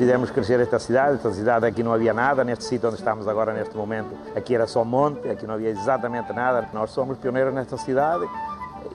[0.00, 3.52] Fizemos crescer esta cidade, esta cidade aqui não havia nada, neste sítio onde estamos agora
[3.52, 6.66] neste momento, aqui era só monte, aqui não havia exatamente nada.
[6.72, 8.26] Nós somos pioneiros nesta cidade,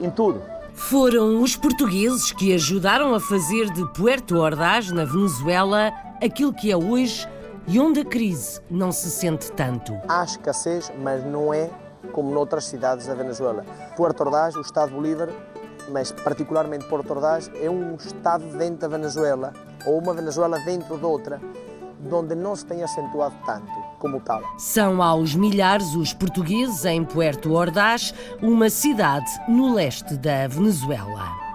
[0.02, 0.42] em tudo.
[0.74, 6.76] Foram os portugueses que ajudaram a fazer de Puerto Ordaz, na Venezuela, aquilo que é
[6.76, 7.30] hoje
[7.68, 9.96] e onde a crise não se sente tanto.
[10.08, 11.70] Há escassez, mas não é
[12.14, 13.64] como noutras cidades da Venezuela.
[13.96, 15.30] Puerto Ordaz, o Estado Bolívar,
[15.90, 19.54] mas particularmente Porto Ordaz, é um Estado dentro da Venezuela,
[19.86, 21.40] ou uma Venezuela dentro de outra,
[22.12, 24.42] onde não se tem acentuado tanto como tal.
[24.58, 31.46] São aos milhares os portugueses em Puerto Ordaz, uma cidade no leste da Venezuela.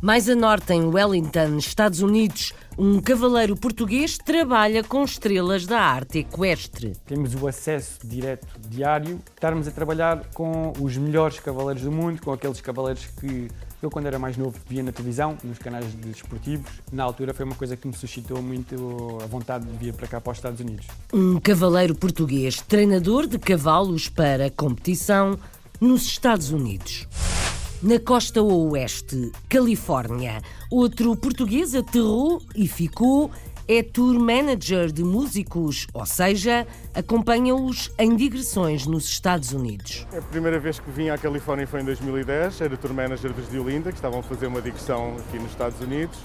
[0.00, 6.18] Mais a norte, em Wellington, Estados Unidos, um cavaleiro português trabalha com estrelas da arte
[6.18, 6.92] equestre.
[7.04, 12.32] Temos o acesso direto diário, estarmos a trabalhar com os melhores cavaleiros do mundo, com
[12.32, 13.48] aqueles cavaleiros que
[13.82, 16.70] eu, quando era mais novo, via na televisão, nos canais desportivos.
[16.92, 20.20] Na altura foi uma coisa que me suscitou muito a vontade de vir para cá,
[20.20, 20.86] para os Estados Unidos.
[21.12, 25.36] Um cavaleiro português, treinador de cavalos para competição
[25.80, 27.08] nos Estados Unidos.
[27.80, 33.30] Na costa oeste, Califórnia, outro português aterrou e ficou.
[33.68, 40.06] É tour manager de músicos, ou seja, acompanha-os em digressões nos Estados Unidos.
[40.16, 43.92] A primeira vez que vim à Califórnia foi em 2010, era tour manager dos Diolinda,
[43.92, 46.18] que estavam a fazer uma digressão aqui nos Estados Unidos.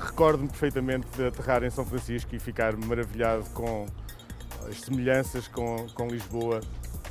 [0.00, 3.86] Recordo-me perfeitamente de aterrar em São Francisco e ficar maravilhado com
[4.68, 6.60] as semelhanças com, com Lisboa,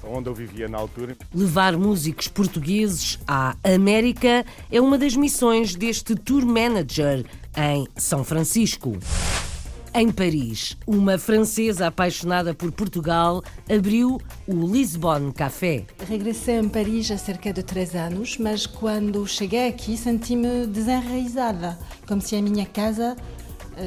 [0.04, 1.16] onde eu vivia na altura.
[1.34, 7.26] Levar músicos portugueses à América é uma das missões deste tour manager
[7.56, 8.98] em São Francisco.
[9.94, 15.86] Em Paris, uma francesa apaixonada por Portugal abriu o Lisbon Café.
[16.08, 22.22] Regressei em Paris há cerca de três anos, mas quando cheguei aqui senti-me desenraizada, como
[22.22, 23.16] se a minha casa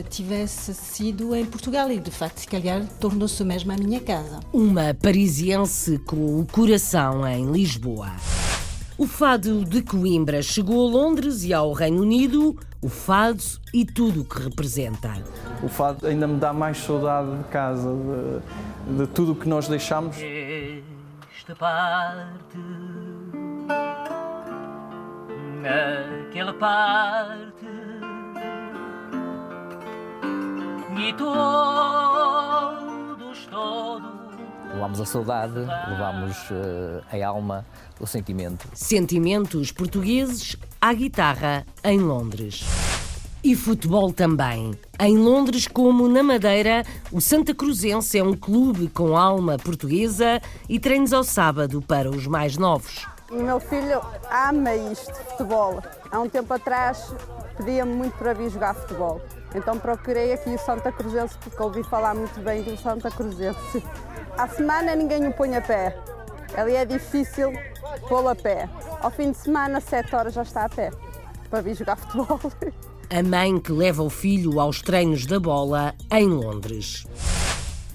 [0.08, 4.40] tivesse sido em Portugal e, de facto, se calhar tornou-se mesmo a minha casa.
[4.52, 8.10] Uma parisiense com o coração em Lisboa.
[8.96, 13.42] O fado de Coimbra chegou a Londres e ao Reino Unido, o fado
[13.72, 15.10] e tudo o que representa.
[15.62, 19.68] O fado ainda me dá mais saudade de casa, de, de tudo o que nós
[19.68, 20.16] deixamos.
[21.34, 22.58] Esta parte,
[25.62, 27.79] naquela parte,
[31.00, 31.30] e todos,
[33.46, 34.10] todos.
[34.74, 37.64] Levámos a saudade, levámos uh, a alma,
[37.98, 38.68] o sentimento.
[38.74, 42.62] Sentimentos portugueses à guitarra em Londres.
[43.42, 44.72] E futebol também.
[44.98, 50.38] Em Londres, como na Madeira, o Santa Cruzense é um clube com alma portuguesa
[50.68, 53.06] e treinos ao sábado para os mais novos.
[53.30, 55.82] O meu filho ama isto, futebol.
[56.10, 57.14] Há um tempo atrás
[57.56, 59.22] pedia-me muito para vir jogar futebol.
[59.54, 63.82] Então procurei aqui o Santa Cruzense porque ouvi falar muito bem do Santa Cruzense.
[64.36, 65.96] À semana ninguém o põe a pé.
[66.56, 67.52] Ali é difícil
[68.08, 68.68] pô-lo a pé.
[69.00, 70.90] Ao fim de semana, 7 horas já está a pé
[71.48, 72.40] para vir jogar futebol.
[73.12, 77.04] A mãe que leva o filho aos treinos da bola em Londres.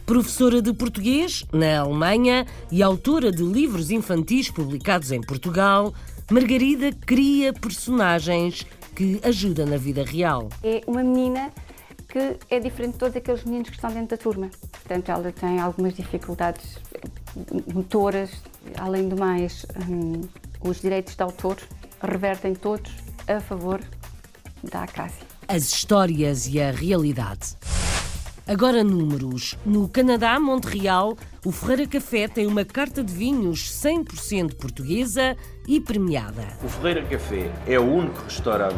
[0.05, 5.93] Professora de português na Alemanha e autora de livros infantis publicados em Portugal,
[6.29, 10.49] Margarida cria personagens que ajudam na vida real.
[10.63, 11.51] É uma menina
[12.07, 14.49] que é diferente de todos aqueles meninos que estão dentro da turma.
[14.71, 16.77] Portanto, ela tem algumas dificuldades
[17.73, 18.31] motoras.
[18.77, 20.21] Além do mais, hum,
[20.61, 21.57] os direitos de autor
[22.01, 22.91] revertem todos
[23.27, 23.81] a favor
[24.63, 25.25] da Acácia.
[25.47, 27.55] As histórias e a realidade.
[28.47, 29.57] Agora números.
[29.65, 35.35] No Canadá, Montreal, o Ferreira Café tem uma carta de vinhos 100% portuguesa
[35.67, 36.43] e premiada.
[36.63, 38.75] O Ferreira Café é o único restaurante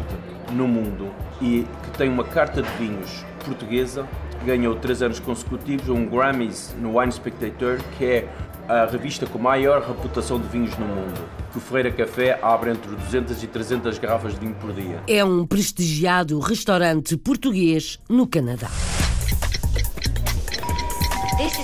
[0.52, 1.12] no mundo
[1.42, 4.08] e que tem uma carta de vinhos portuguesa.
[4.46, 8.28] Ganhou três anos consecutivos um Grammys no Wine Spectator, que é
[8.66, 11.28] a revista com maior reputação de vinhos no mundo.
[11.54, 15.02] O Ferreira Café abre entre 200 e 300 garrafas de vinho por dia.
[15.06, 18.70] É um prestigiado restaurante português no Canadá.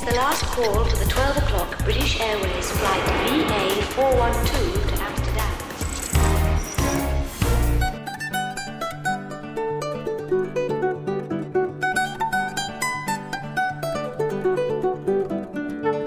[0.04, 5.54] The last call for the 12 o'clock British Airways flight VA412 to Amsterdam.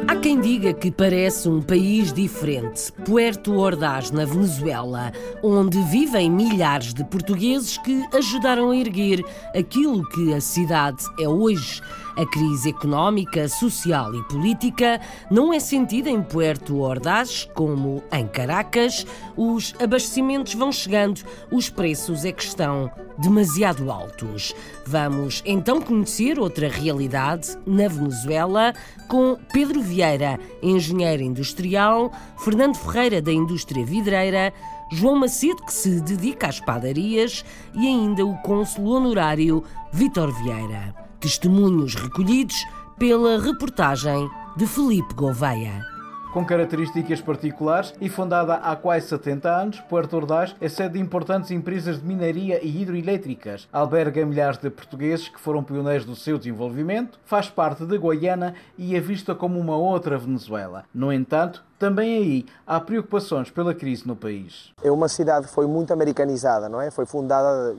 [0.07, 5.11] Há quem diga que parece um país diferente, Puerto Ordaz, na Venezuela,
[5.41, 11.81] onde vivem milhares de portugueses que ajudaram a erguer aquilo que a cidade é hoje.
[12.17, 14.99] A crise económica, social e política
[15.29, 19.05] não é sentida em Puerto Ordaz como em Caracas.
[19.35, 21.21] Os abastecimentos vão chegando,
[21.51, 24.55] os preços é que estão demasiado altos.
[24.87, 28.73] Vamos então conhecer outra realidade na Venezuela
[29.07, 34.51] com Pedro Vieira, engenheiro industrial, Fernando Ferreira, da indústria vidreira.
[34.91, 41.06] João Macedo, que se dedica às padarias, e ainda o cônsul honorário Vítor Vieira.
[41.19, 42.55] Testemunhos recolhidos
[42.99, 45.83] pela reportagem de Felipe Gouveia.
[46.31, 51.49] Com características particulares e fundada há quase 70 anos, Puerto Ordaz é sede de importantes
[51.49, 53.67] empresas de mineria e hidroelétricas.
[53.73, 58.95] Alberga milhares de portugueses que foram pioneiros do seu desenvolvimento, faz parte de Guiana e
[58.95, 60.83] é vista como uma outra Venezuela.
[60.93, 64.71] No entanto, também aí há preocupações pela crise no país.
[64.83, 66.91] É uma cidade que foi muito americanizada, não é?
[66.91, 67.75] Foi fundada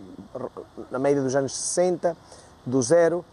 [0.91, 2.17] na média dos anos 60,
[2.69, 3.25] do zero.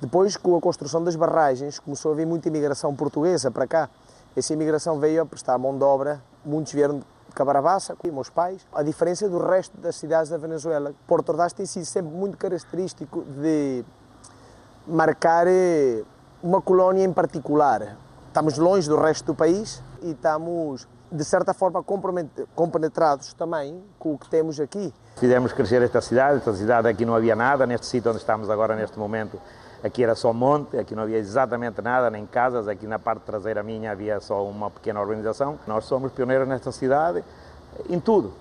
[0.00, 3.88] Depois, com a construção das barragens, começou a haver muita imigração portuguesa para cá.
[4.36, 8.66] Essa imigração veio a prestar mão de obra, muitos vieram de Cabarabaça, com meus pais.
[8.74, 13.22] A diferença do resto das cidades da Venezuela, Porto Ordaz tem sido sempre muito característico
[13.22, 13.84] de
[14.86, 16.02] marcar eh,
[16.42, 17.96] uma colónia em particular.
[18.26, 21.84] Estamos longe do resto do país e estamos, de certa forma,
[22.54, 24.92] compenetrados também com o que temos aqui.
[25.16, 28.74] Fizemos crescer esta cidade, esta cidade aqui não havia nada, neste sítio onde estamos agora
[28.74, 29.38] neste momento,
[29.84, 33.62] aqui era só monte, aqui não havia exatamente nada, nem casas, aqui na parte traseira
[33.62, 35.58] minha havia só uma pequena organização.
[35.66, 37.22] Nós somos pioneiros nesta cidade
[37.90, 38.32] em tudo.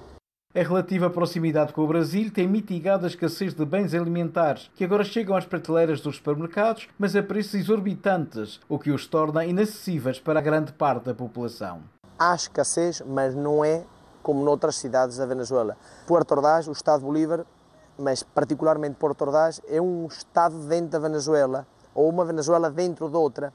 [0.53, 5.03] A relativa proximidade com o Brasil tem mitigado a escassez de bens alimentares, que agora
[5.03, 10.39] chegam às prateleiras dos supermercados, mas a preços exorbitantes, o que os torna inacessíveis para
[10.39, 11.81] a grande parte da população.
[12.23, 13.83] Há escassez, mas não é
[14.21, 15.75] como noutras cidades da Venezuela.
[16.05, 17.43] Puerto Ordaz, o estado de Bolívar,
[17.97, 21.65] mas particularmente Porto Ordaz, é um estado dentro da Venezuela,
[21.95, 23.51] ou uma Venezuela dentro de outra,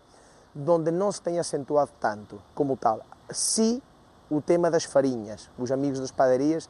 [0.67, 3.03] onde não se tem acentuado tanto como tal.
[3.31, 3.81] Se
[4.29, 6.69] o tema das farinhas, os amigos das padarias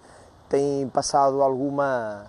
[0.51, 2.27] têm passado alguma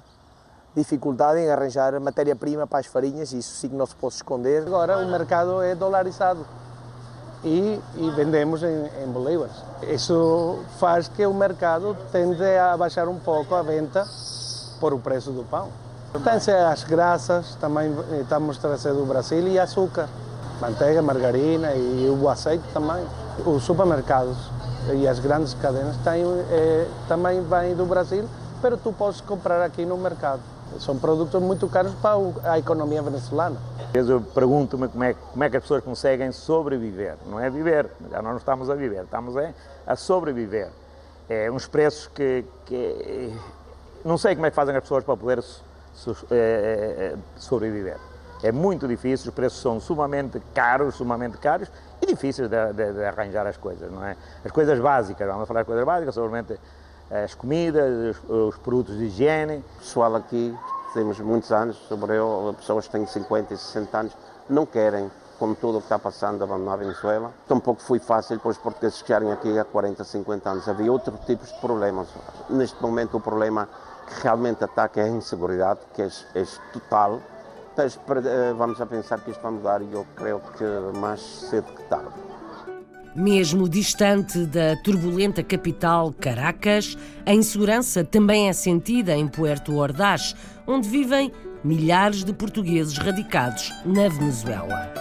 [0.73, 4.65] dificuldade em arranjar matéria-prima para as farinhas, isso sim que não se pode esconder.
[4.65, 6.47] Agora o mercado é dolarizado
[7.43, 9.55] e, e vendemos em, em bolívares.
[9.83, 14.05] Isso faz que o mercado tende a baixar um pouco a venda
[14.79, 15.69] por o preço do pão.
[16.23, 20.07] Tem-se as graças, também estamos trazendo do Brasil e açúcar,
[20.59, 23.05] manteiga, margarina e o azeite também.
[23.45, 24.37] Os supermercados
[24.95, 28.27] e as grandes cadenas têm, eh, também vêm do Brasil,
[28.63, 30.56] mas tu podes comprar aqui no mercado.
[30.79, 33.57] São produtos muito caros para a economia venezuelana.
[33.93, 37.15] Eu pergunto-me como é, como é que as pessoas conseguem sobreviver.
[37.25, 39.53] Não é viver, já não estamos a viver, estamos a,
[39.85, 40.69] a sobreviver.
[41.29, 43.33] É uns preços que, que,
[44.05, 45.41] Não sei como é que fazem as pessoas para poder
[45.93, 47.97] so, é, sobreviver.
[48.43, 51.71] É muito difícil, os preços são sumamente caros, sumamente caros
[52.01, 54.15] e difíceis de, de, de arranjar as coisas, não é?
[54.45, 56.59] As coisas básicas, vamos falar de coisas básicas, seguramente
[57.11, 59.57] as comidas, os, os, produtos de higiene.
[59.57, 60.55] O pessoal aqui,
[60.93, 64.17] temos muitos anos, sobre eu, pessoas que têm 50 e 60 anos,
[64.49, 65.09] não querem,
[65.39, 67.31] com tudo o que está passando, abandonar a Venezuela.
[67.47, 70.67] Tampouco foi fácil para os portugueses chegarem aqui há 40, 50 anos.
[70.67, 72.07] Havia outros tipos de problemas.
[72.49, 73.69] Neste momento, o problema
[74.07, 77.19] que realmente ataca é a inseguridade, que é, é total.
[77.77, 81.71] Mas eh, vamos a pensar que isto vai mudar e eu creio que mais cedo
[81.73, 82.26] que tarde.
[83.17, 86.95] Mesmo distante da turbulenta capital Caracas,
[87.25, 90.35] a insegurança também é sentida em Puerto Ordaz,
[90.67, 91.31] onde vivem
[91.63, 94.93] milhares de portugueses radicados na Venezuela.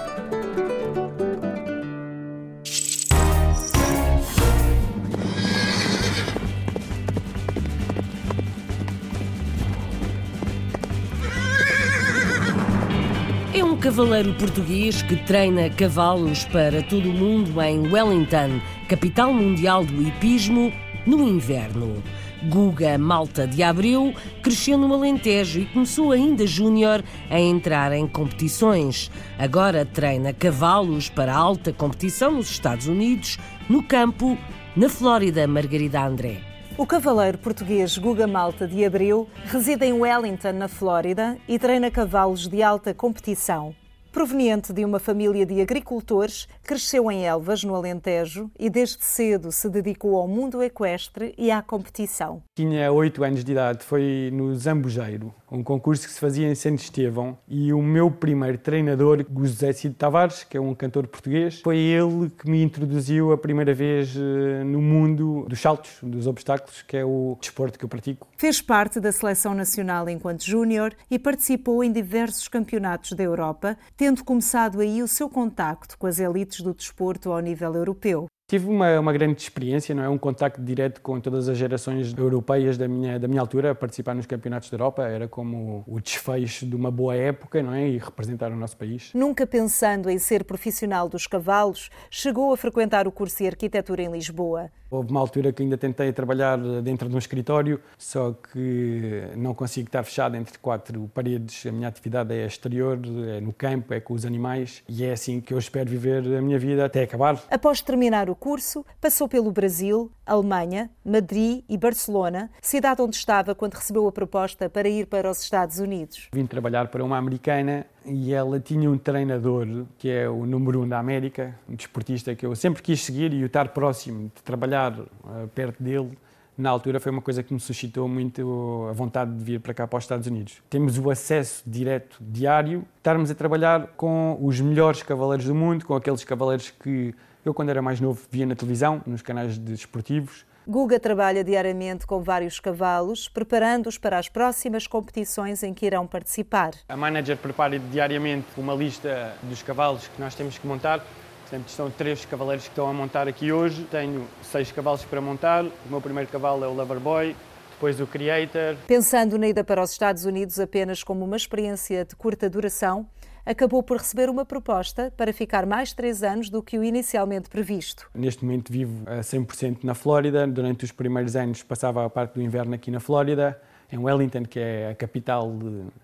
[13.76, 20.02] Um cavaleiro português que treina cavalos para todo o mundo em Wellington, capital mundial do
[20.02, 20.72] hipismo,
[21.06, 22.02] no inverno.
[22.44, 29.10] Guga Malta de Abreu cresceu no Alentejo e começou ainda júnior a entrar em competições.
[29.38, 34.38] Agora treina cavalos para alta competição nos Estados Unidos, no campo,
[34.74, 36.55] na Flórida, Margarida André.
[36.78, 42.46] O cavaleiro português Guga Malta de Abreu reside em Wellington, na Flórida, e treina cavalos
[42.46, 43.74] de alta competição.
[44.12, 49.70] Proveniente de uma família de agricultores, cresceu em Elvas, no Alentejo, e desde cedo se
[49.70, 52.42] dedicou ao mundo equestre e à competição.
[52.54, 56.80] Tinha oito anos de idade, foi no Zambujeiro, um concurso que se fazia em Santo
[56.80, 61.78] Estevão e o meu primeiro treinador, José Cid Tavares, que é um cantor português, foi
[61.78, 66.96] ele que me introduziu a primeira vez eh, no mundo dos saltos, dos obstáculos, que
[66.96, 68.26] é o desporto que eu pratico.
[68.36, 74.24] Fez parte da seleção nacional enquanto júnior e participou em diversos campeonatos da Europa, tendo
[74.24, 78.26] começado aí o seu contacto com as elites do desporto ao nível europeu.
[78.48, 80.08] Tive uma, uma grande experiência, não é?
[80.08, 84.24] Um contacto direto com todas as gerações europeias da minha, da minha altura, participar nos
[84.24, 85.02] campeonatos da Europa.
[85.02, 87.88] Era como o desfecho de uma boa época, não é?
[87.88, 89.10] E representar o nosso país.
[89.12, 94.12] Nunca pensando em ser profissional dos cavalos, chegou a frequentar o curso de arquitetura em
[94.12, 94.70] Lisboa.
[94.90, 99.88] Houve uma altura que ainda tentei trabalhar dentro de um escritório, só que não consigo
[99.88, 101.66] estar fechado entre quatro paredes.
[101.66, 105.40] A minha atividade é exterior, é no campo, é com os animais e é assim
[105.40, 107.42] que eu espero viver a minha vida até acabar.
[107.50, 113.74] Após terminar o curso, passou pelo Brasil, Alemanha, Madrid e Barcelona, cidade onde estava quando
[113.74, 116.28] recebeu a proposta para ir para os Estados Unidos.
[116.32, 119.66] Vim trabalhar para uma americana e ela tinha um treinador
[119.98, 123.42] que é o número um da América, um desportista que eu sempre quis seguir e
[123.42, 125.06] estar próximo, de trabalhar uh,
[125.54, 126.16] perto dele,
[126.56, 129.86] na altura foi uma coisa que me suscitou muito a vontade de vir para cá
[129.86, 130.62] para os Estados Unidos.
[130.70, 135.94] Temos o acesso direto, diário, estarmos a trabalhar com os melhores cavaleiros do mundo, com
[135.94, 140.98] aqueles cavaleiros que eu, quando era mais novo, via na televisão, nos canais desportivos, Guga
[140.98, 146.72] trabalha diariamente com vários cavalos, preparando-os para as próximas competições em que irão participar.
[146.88, 151.06] A manager prepara diariamente uma lista dos cavalos que nós temos que montar.
[151.42, 153.84] Portanto, são três cavaleiros que estão a montar aqui hoje.
[153.84, 155.64] Tenho seis cavalos para montar.
[155.64, 157.36] O meu primeiro cavalo é o Loverboy,
[157.70, 158.76] depois o Creator.
[158.88, 163.06] Pensando na ida para os Estados Unidos apenas como uma experiência de curta duração,
[163.46, 168.10] acabou por receber uma proposta para ficar mais três anos do que o inicialmente previsto.
[168.12, 170.46] Neste momento vivo a 100% na Flórida.
[170.46, 173.58] Durante os primeiros anos passava a parte do inverno aqui na Flórida,
[173.90, 175.52] em Wellington, que é a capital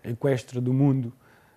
[0.05, 1.13] equestre do mundo.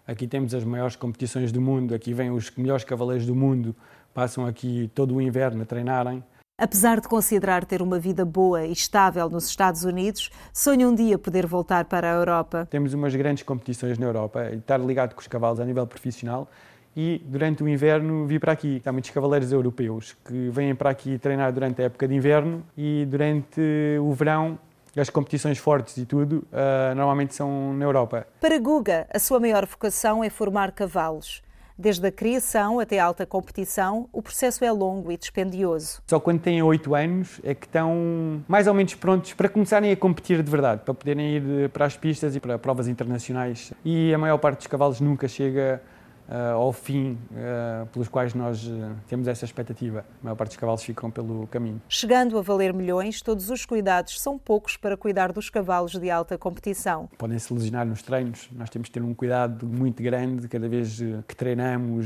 [0.07, 3.75] Aqui temos as maiores competições do mundo, aqui vêm os melhores cavaleiros do mundo,
[4.13, 6.23] passam aqui todo o inverno a treinarem.
[6.57, 11.19] Apesar de considerar ter uma vida boa e estável nos Estados Unidos, sonha um dia
[11.19, 12.65] poder voltar para a Europa.
[12.71, 16.49] Temos umas grandes competições na Europa estar ligado com os cavalos a nível profissional
[16.95, 18.81] e durante o inverno vir para aqui.
[18.85, 23.05] Há muitos cavaleiros europeus que vêm para aqui treinar durante a época de inverno e
[23.05, 23.59] durante
[23.99, 24.57] o verão
[24.95, 28.25] as competições fortes e tudo uh, normalmente são na Europa.
[28.39, 31.43] Para Guga, a sua maior vocação é formar cavalos.
[31.77, 36.01] Desde a criação até a alta competição, o processo é longo e dispendioso.
[36.07, 39.97] Só quando têm 8 anos é que estão mais ou menos prontos para começarem a
[39.97, 43.73] competir de verdade, para poderem ir para as pistas e para provas internacionais.
[43.83, 45.81] E a maior parte dos cavalos nunca chega
[46.29, 50.05] uh, ao fim uh, pelos quais nós uh, temos essa expectativa.
[50.21, 51.81] A maior parte dos cavalos ficam pelo caminho.
[51.87, 56.37] Chegando a valer milhões, todos os cuidados são poucos para cuidar dos cavalos de alta
[56.37, 57.09] competição.
[57.17, 60.99] Podem se lesionar nos treinos, nós temos que ter um cuidado muito grande cada vez
[61.27, 62.05] que treinamos.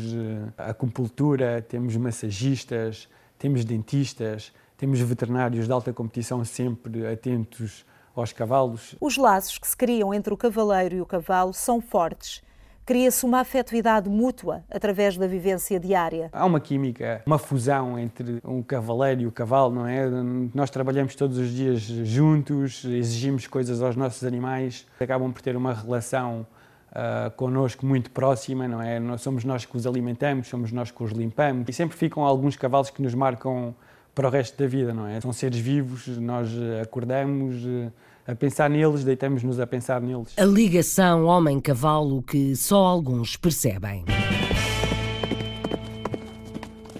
[0.57, 3.07] A acupuntura, temos massagistas,
[3.37, 7.85] temos dentistas, temos veterinários de alta competição sempre atentos
[8.15, 8.95] aos cavalos.
[8.99, 12.41] Os laços que se criam entre o cavaleiro e o cavalo são fortes
[12.89, 16.27] cria-se uma afetividade mútua através da vivência diária.
[16.33, 20.09] Há uma química, uma fusão entre um cavaleiro e o cavalo, não é?
[20.55, 25.71] Nós trabalhamos todos os dias juntos, exigimos coisas aos nossos animais, acabam por ter uma
[25.71, 26.47] relação
[26.89, 28.99] uh, connosco muito próxima, não é?
[28.99, 32.55] Nós, somos nós que os alimentamos, somos nós que os limpamos e sempre ficam alguns
[32.55, 33.75] cavalos que nos marcam
[34.15, 35.21] para o resto da vida, não é?
[35.21, 36.49] São seres vivos, nós
[36.81, 37.63] acordamos
[38.29, 40.37] a pensar neles, deitamos-nos a pensar neles.
[40.37, 44.05] A ligação homem-cavalo que só alguns percebem.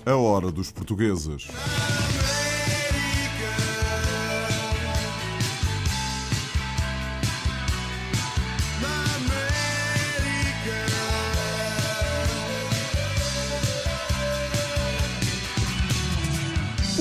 [0.07, 1.47] A hora dos portugueses.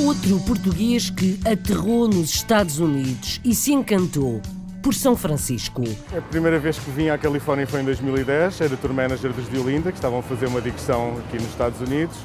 [0.07, 4.41] Outro português que aterrou nos Estados Unidos e se encantou
[4.81, 5.83] por São Francisco.
[6.17, 9.91] A primeira vez que vim à Califórnia foi em 2010, era tour manager dos Diolinda,
[9.91, 12.17] que estavam a fazer uma digressão aqui nos Estados Unidos.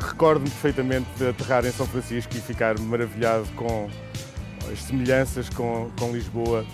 [0.00, 3.86] Recordo-me perfeitamente de aterrar em São Francisco e ficar maravilhado com
[4.72, 6.64] as semelhanças com, com Lisboa,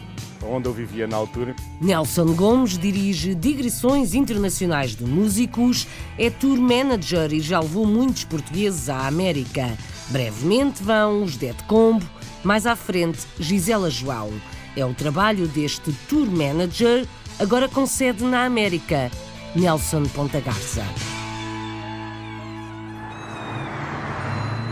[0.45, 1.57] onde eu vivia na altura.
[1.81, 8.88] Nelson Gomes dirige digressões internacionais de músicos, é tour manager e já levou muitos portugueses
[8.88, 9.76] à América.
[10.09, 12.07] Brevemente vão os Dead Combo,
[12.45, 14.31] mais à frente Gisela João.
[14.77, 17.07] É o trabalho deste tour manager,
[17.41, 19.11] agora com sede na América,
[19.55, 20.85] Nelson Ponta Garça.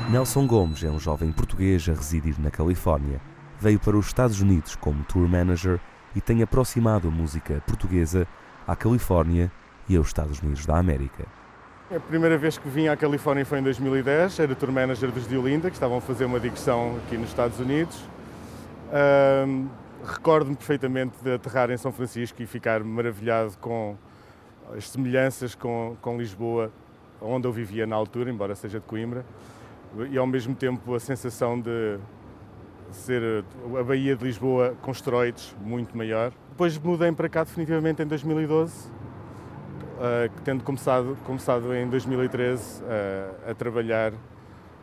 [0.09, 3.21] Nelson Gomes é um jovem português a residir na Califórnia.
[3.59, 5.81] Veio para os Estados Unidos como tour manager
[6.14, 8.29] e tem aproximado a música portuguesa
[8.69, 9.50] à Califórnia
[9.88, 11.26] e aos Estados Unidos da América.
[11.95, 15.71] A primeira vez que vim à Califórnia foi em 2010, era tour manager dos Diolinda,
[15.71, 18.03] que estavam a fazer uma digressão aqui nos Estados Unidos.
[19.47, 19.69] Um,
[20.05, 23.97] Recordo-me perfeitamente de aterrar em São Francisco e ficar maravilhado com
[24.77, 26.73] as semelhanças com, com Lisboa,
[27.23, 29.25] onde eu vivia na altura, embora seja de Coimbra,
[30.11, 31.97] e ao mesmo tempo a sensação de
[32.91, 33.45] ser
[33.79, 36.33] a Baía de Lisboa com esteroides muito maior.
[36.51, 38.91] Depois mudei para cá definitivamente em 2012,
[39.95, 44.13] uh, tendo começado, começado em 2013 uh, a trabalhar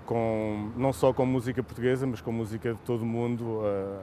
[0.05, 3.99] com, não só com música portuguesa, mas com música de todo o mundo, uh,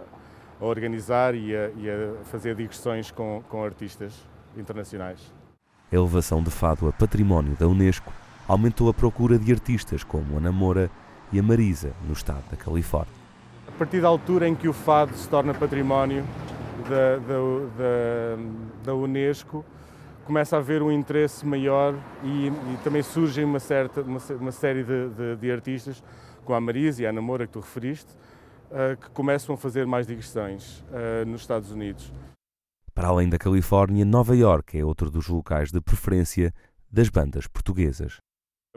[0.61, 4.15] a organizar e a, e a fazer digressões com, com artistas
[4.57, 5.33] internacionais.
[5.91, 8.13] A elevação de fado a património da Unesco
[8.47, 10.91] aumentou a procura de artistas como a Namora
[11.33, 13.13] e a Marisa, no estado da Califórnia.
[13.67, 16.25] A partir da altura em que o fado se torna património
[16.89, 17.39] da, da,
[17.77, 19.65] da, da Unesco,
[20.29, 24.85] começa a haver um interesse maior e, e também surgem uma, certa, uma, uma série
[24.85, 26.05] de, de, de, artistas,
[26.45, 28.13] como a Marisa e a Namora que tu referiste,
[28.71, 32.13] uh, que começam a fazer mais digressões uh, nos Estados Unidos.
[32.95, 36.53] Para além da Califórnia, Nova York é outro dos locais de preferência
[36.93, 38.19] das bandas portuguesas.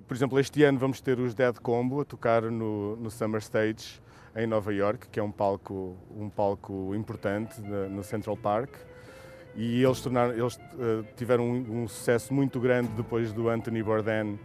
[0.07, 4.01] Por exemplo, este ano vamos ter os Dead Combo a tocar no, no Summer Stage
[4.37, 8.73] em Nova York, que é um palco, um palco importante no Central Park.
[9.55, 14.39] E eles, tornaram, eles uh, tiveram um, um, sucesso muito grande depois do Anthony Bourdain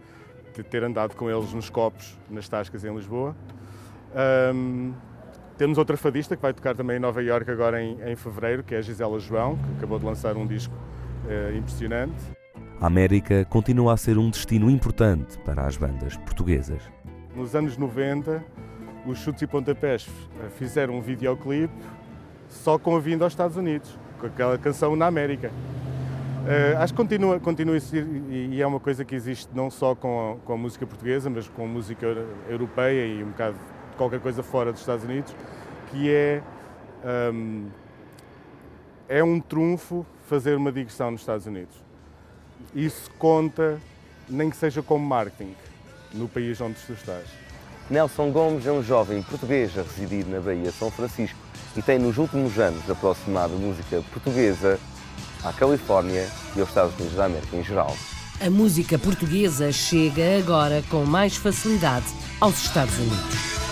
[0.63, 3.35] ter andado com eles nos copos, nas tascas em Lisboa.
[4.53, 4.93] Um,
[5.57, 8.75] temos outra fadista que vai tocar também em Nova York agora em, em fevereiro, que
[8.75, 12.15] é a Gisela João, que acabou de lançar um disco uh, impressionante.
[12.79, 16.81] A América continua a ser um destino importante para as bandas portuguesas.
[17.35, 18.43] Nos anos 90,
[19.05, 20.07] os Chutes e Pontapés
[20.57, 21.73] fizeram um videoclipe
[22.49, 25.49] só com a vinda aos Estados Unidos, com aquela canção na América.
[25.49, 30.33] Uh, acho que continua, continua ser, e é uma coisa que existe não só com
[30.33, 32.05] a, com a música portuguesa, mas com a música
[32.49, 35.35] europeia e um bocado de qualquer coisa fora dos Estados Unidos,
[35.91, 36.41] que é,
[37.33, 37.67] um,
[39.09, 41.87] é um trunfo fazer uma digressão nos Estados Unidos
[42.73, 43.79] isso conta,
[44.29, 45.55] nem que seja como marketing,
[46.13, 47.25] no país onde tu estás.
[47.89, 51.39] Nelson Gomes é um jovem português a residir na Bahia São Francisco
[51.75, 54.79] e tem nos últimos anos aproximado música portuguesa
[55.43, 57.95] à Califórnia e aos Estados Unidos da América em geral.
[58.39, 62.05] A música portuguesa chega agora com mais facilidade
[62.39, 63.66] aos Estados Unidos.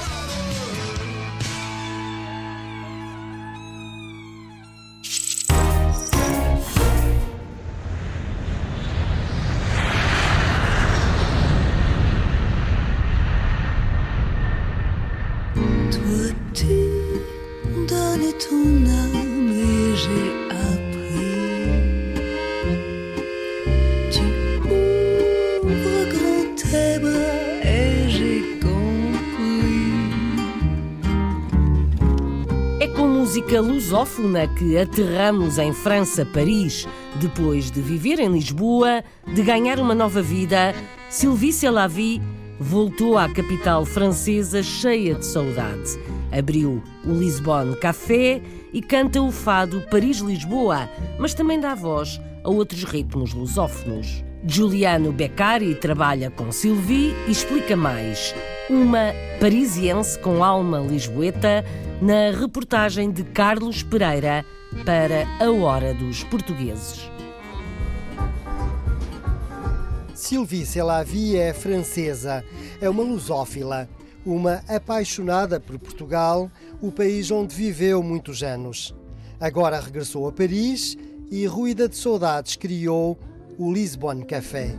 [34.15, 40.21] Lusófona que aterramos em França, Paris, depois de viver em Lisboa, de ganhar uma nova
[40.21, 40.73] vida,
[41.10, 42.21] Sylvie Selavie
[42.60, 45.99] voltou à capital francesa cheia de saudade.
[46.32, 52.84] Abriu o Lisbonne Café e canta o fado Paris-Lisboa, mas também dá voz a outros
[52.84, 54.23] ritmos lusófonos.
[54.45, 58.34] Giuliano Beccari trabalha com Sylvie e explica mais.
[58.67, 61.63] Uma parisiense com alma lisboeta
[62.01, 64.43] na reportagem de Carlos Pereira
[64.84, 67.12] para A Hora dos Portugueses.
[70.15, 72.43] Sylvie Selavie é francesa,
[72.82, 73.88] é uma lusófila,
[74.25, 76.49] uma apaixonada por Portugal,
[76.82, 78.95] o país onde viveu muitos anos.
[79.39, 80.97] Agora regressou a Paris
[81.30, 83.15] e, ruída de saudades, criou
[83.60, 84.75] o Lisbonne Café.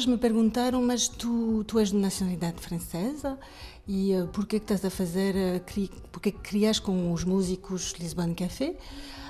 [0.00, 3.38] Pessoas me perguntaram, mas tu, tu és de nacionalidade francesa
[3.86, 7.94] e uh, por que estás a fazer, uh, cri, por que crias com os músicos
[7.98, 8.76] Lisbonne Café?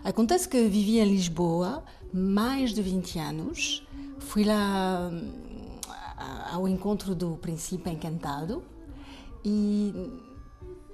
[0.05, 3.87] Acontece que vivi em Lisboa mais de 20 anos,
[4.19, 8.63] fui lá uh, ao encontro do Príncipe Encantado
[9.45, 9.93] e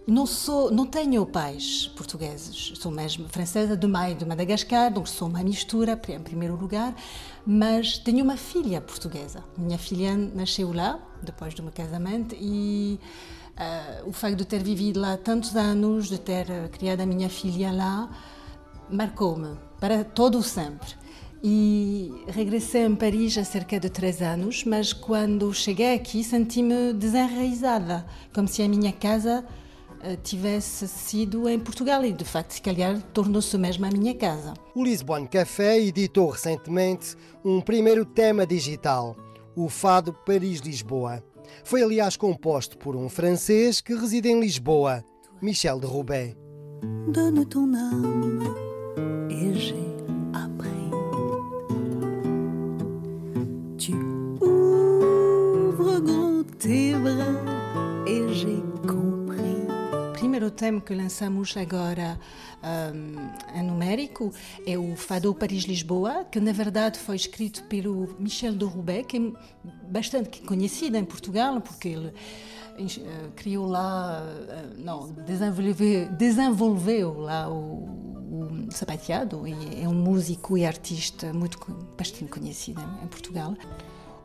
[0.07, 5.29] não sou, não tenho pais portugueses, sou mesmo francesa do meio de Madagascar, então sou
[5.29, 6.95] uma mistura em primeiro lugar,
[7.45, 9.42] mas tenho uma filha portuguesa.
[9.59, 13.01] Minha filha nasceu lá depois do meu casamento e
[13.57, 17.73] Uh, o facto de ter vivido lá tantos anos, de ter criado a minha filha
[17.73, 18.11] lá,
[18.90, 20.90] marcou-me para todo o sempre.
[21.42, 28.05] E regressei em Paris há cerca de três anos, mas quando cheguei aqui senti-me desenraizada,
[28.35, 29.42] como se a minha casa
[30.23, 34.55] tivesse sido em Portugal e, de facto, se calhar tornou-se mesmo a minha casa.
[34.75, 39.16] O Lisbon Café editou recentemente um primeiro tema digital,
[39.57, 41.25] o Fado Paris-Lisboa.
[41.64, 45.03] Foi, aliás, composto por um francês que reside em Lisboa,
[45.40, 46.37] Michel de Roubaix.
[47.09, 48.42] Donne ton âme
[49.31, 49.75] et j'ai
[50.33, 50.90] appris.
[53.79, 53.95] Tu
[54.40, 58.76] ouvres grand tes bras et j'ai.
[60.37, 62.20] Primeiro tema que lançamos agora
[62.62, 64.31] um, em numérico
[64.66, 69.33] é o Fado Paris-Lisboa, que na verdade foi escrito pelo Michel de Roubaix, que é
[69.88, 77.88] bastante conhecido em Portugal, porque ele uh, criou lá, uh, não, desenvolveu, desenvolveu lá o,
[78.31, 81.59] o sapateado é um músico e artista muito
[81.96, 83.55] bastante conhecido em, Portugal.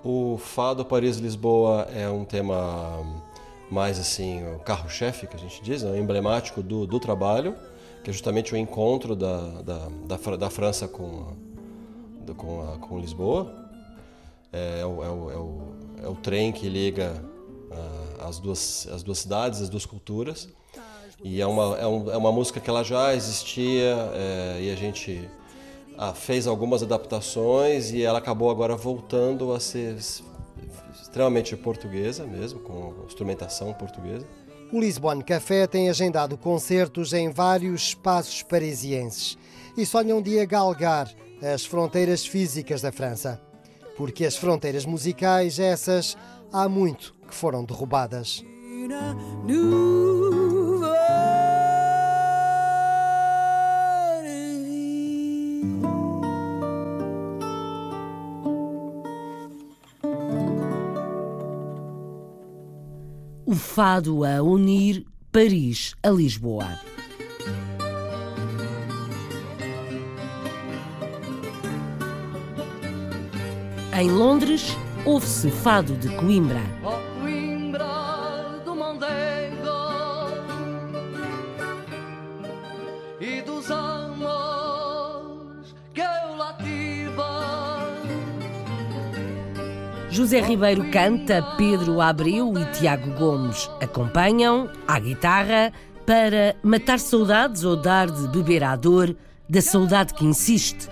[0.04, 3.31] O Fado Paris-Lisboa é um tema
[3.72, 5.98] mais assim, o carro-chefe, que a gente diz, né?
[5.98, 7.56] emblemático do, do trabalho
[8.04, 11.36] que é justamente o encontro da, da, da, da França com,
[12.36, 13.70] com, a, com Lisboa.
[14.52, 15.62] É, é, o, é, o, é, o,
[16.04, 17.24] é o trem que liga
[17.70, 20.50] uh, as, duas, as duas cidades, as duas culturas.
[21.24, 24.76] E é uma, é, um, é uma música que ela já existia é, e a
[24.76, 25.30] gente
[25.96, 29.98] ah, fez algumas adaptações e ela acabou agora voltando a ser
[31.02, 34.26] extremamente portuguesa mesmo, com instrumentação portuguesa.
[34.72, 39.38] O Lisbon Café tem agendado concertos em vários espaços parisienses
[39.76, 43.42] e sonha um dia galgar as fronteiras físicas da França.
[43.98, 46.18] Porque as fronteiras musicais, essas,
[46.52, 48.44] há muito que foram derrubadas.
[63.74, 66.78] Fado a unir Paris a Lisboa.
[73.98, 76.60] Em Londres, ouve-se fado de Coimbra.
[76.84, 77.01] Oh, Coimbra
[90.12, 95.72] José Ribeiro canta, Pedro Abreu e Tiago Gomes acompanham à guitarra
[96.06, 99.16] para matar saudades ou dar de beber à dor
[99.48, 100.90] da saudade que insiste.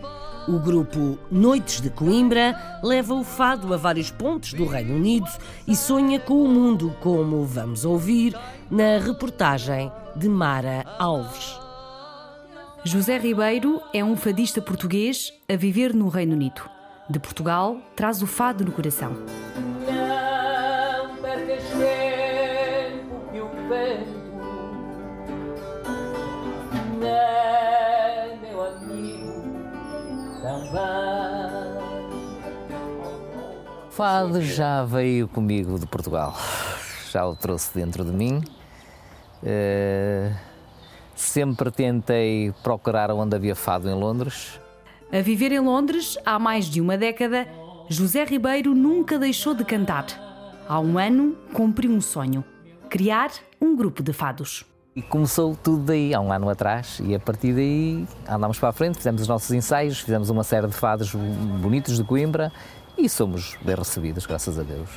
[0.48, 5.30] O grupo Noites de Coimbra leva o fado a vários pontos do Reino Unido
[5.68, 8.34] e sonha com o mundo, como vamos ouvir
[8.72, 11.60] na reportagem de Mara Alves.
[12.86, 16.79] José Ribeiro é um fadista português a viver no Reino Unido
[17.10, 19.14] de Portugal, traz o fado no coração.
[19.88, 23.48] Não percas tempo meu
[28.62, 29.40] amigo.
[33.88, 36.36] O fado já veio comigo de Portugal,
[37.12, 38.44] já o trouxe dentro de mim.
[39.42, 40.34] Uh,
[41.16, 44.60] sempre tentei procurar onde havia fado em Londres
[45.12, 47.48] a viver em Londres há mais de uma década,
[47.88, 50.06] José Ribeiro nunca deixou de cantar.
[50.68, 52.44] Há um ano, cumpriu um sonho:
[52.90, 54.64] criar um grupo de fados.
[54.96, 58.74] E começou tudo daí, há um ano atrás, e a partir daí andámos para a
[58.74, 61.14] frente, fizemos os nossos ensaios, fizemos uma série de fados
[61.62, 62.52] bonitos de Coimbra
[62.98, 64.90] e somos bem recebidos, graças a Deus.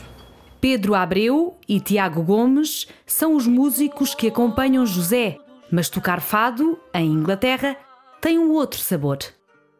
[0.61, 5.39] Pedro Abreu e Tiago Gomes são os músicos que acompanham José,
[5.71, 7.77] mas tocar fado, em Inglaterra,
[8.21, 9.19] tem um outro sabor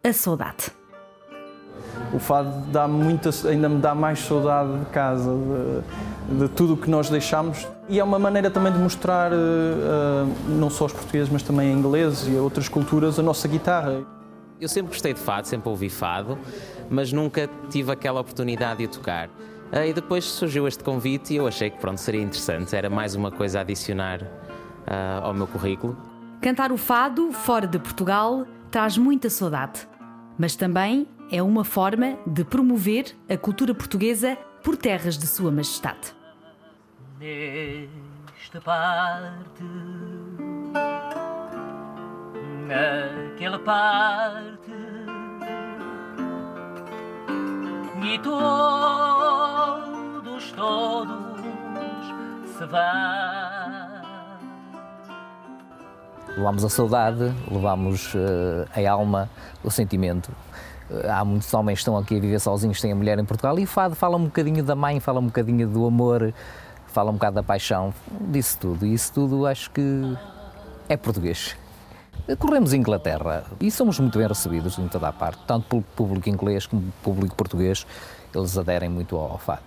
[0.05, 0.73] a saudade.
[2.13, 5.31] O fado dá muita, ainda me dá mais saudade de casa,
[6.29, 7.67] de, de tudo o que nós deixamos.
[7.89, 9.37] E é uma maneira também de mostrar, uh,
[10.49, 14.03] não só aos portugueses, mas também a ingleses e a outras culturas, a nossa guitarra.
[14.61, 16.39] Eu sempre gostei de fado, sempre ouvi fado,
[16.91, 19.29] mas nunca tive aquela oportunidade de o tocar.
[19.29, 23.15] Uh, e depois surgiu este convite e eu achei que pronto, seria interessante, era mais
[23.15, 25.97] uma coisa a adicionar uh, ao meu currículo.
[26.43, 29.87] Cantar o fado fora de Portugal traz muita saudade
[30.39, 36.15] mas também é uma forma de promover a cultura portuguesa por terras de Sua Majestade.
[37.19, 39.65] Nesta parte,
[42.67, 44.73] naquela parte,
[48.05, 48.43] e todos,
[50.53, 51.43] todos
[52.57, 53.82] se vão.
[56.37, 59.29] Levamos a saudade, levamos uh, a alma,
[59.63, 60.33] o sentimento.
[60.91, 63.59] Uh, há muitos homens que estão aqui a viver sozinhos, têm a mulher em Portugal
[63.59, 66.33] e o fado fala um bocadinho da mãe, fala um bocadinho do amor,
[66.87, 67.93] fala um bocado da paixão,
[68.31, 68.87] disso tudo.
[68.87, 70.17] E isso tudo acho que
[70.89, 71.55] é português.
[72.39, 76.67] Corremos Inglaterra e somos muito bem recebidos em toda a parte, tanto pelo público inglês
[76.67, 77.87] como pelo público português,
[78.35, 79.63] eles aderem muito ao fado.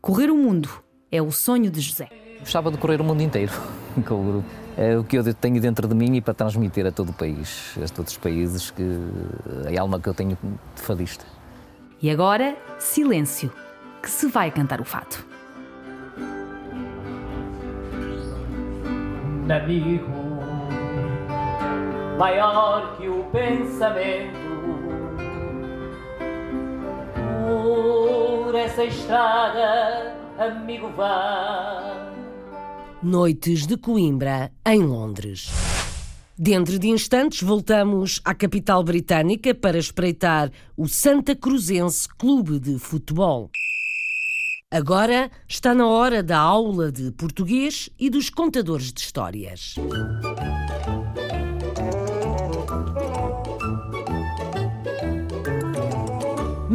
[0.00, 0.68] Correr o mundo
[1.12, 2.08] é o sonho de José.
[2.40, 3.52] Gostava de correr o mundo inteiro
[4.06, 4.67] com o grupo.
[4.80, 7.76] É o que eu tenho dentro de mim e para transmitir a todo o país,
[7.84, 8.84] a todos os países, que
[9.76, 10.38] a alma que eu tenho
[10.76, 11.24] de fadista.
[12.00, 13.52] E agora, silêncio,
[14.00, 15.26] que se vai cantar o fato.
[19.50, 20.12] Amigo,
[22.16, 24.38] maior que o pensamento,
[28.44, 32.07] por essa estrada, amigo, vai.
[33.00, 35.50] Noites de Coimbra, em Londres.
[36.36, 43.50] Dentro de instantes voltamos à capital britânica para espreitar o Santa Cruzense Clube de Futebol.
[44.68, 49.76] Agora está na hora da aula de português e dos contadores de histórias.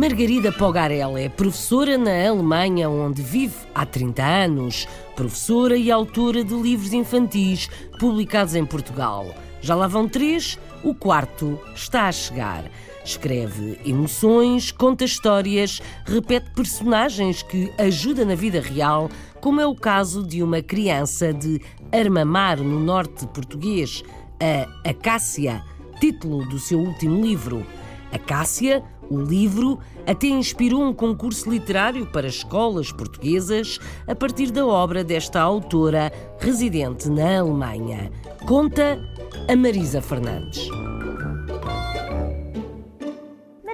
[0.04, 4.86] Margarida Pogarella é professora na Alemanha, onde vive há 30 anos.
[5.16, 7.70] Professora e autora de livros infantis
[8.02, 9.34] publicados em Portugal.
[9.62, 12.66] Já lá vão três, o quarto está a chegar.
[13.06, 20.22] Escreve emoções, conta histórias, repete personagens que ajuda na vida real, como é o caso
[20.22, 21.62] de uma criança de
[21.94, 24.04] Armamar, no norte português,
[24.38, 25.64] a Acácia,
[26.02, 27.66] título do seu último livro.
[28.12, 35.04] Acácia, o livro, até inspirou um concurso literário para escolas portuguesas a partir da obra
[35.04, 38.12] desta autora residente na Alemanha.
[38.46, 39.00] Conta
[39.48, 40.68] a Marisa Fernandes.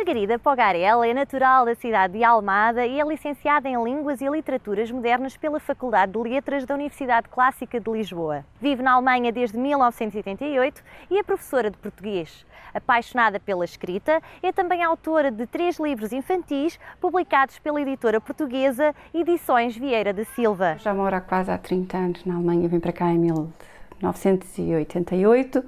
[0.09, 4.89] Margarida Pogarella é natural da cidade de Almada e é licenciada em Línguas e Literaturas
[4.89, 8.43] Modernas pela Faculdade de Letras da Universidade Clássica de Lisboa.
[8.59, 12.43] Vive na Alemanha desde 1988 e é professora de português.
[12.73, 19.77] Apaixonada pela escrita, é também autora de três livros infantis publicados pela editora portuguesa Edições
[19.77, 20.75] Vieira da Silva.
[20.79, 25.63] Já moro há quase há 30 anos na Alemanha, vim para cá em 1988